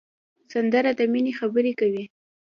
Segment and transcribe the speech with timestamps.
[0.51, 2.03] سندره د مینې خبرې کوي